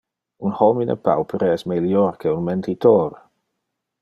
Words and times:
Un 0.47 0.53
homine 0.67 0.95
paupere 1.09 1.49
es 1.57 1.67
melior 1.73 2.19
que 2.25 2.35
un 2.39 2.45
mentitor. 2.49 3.15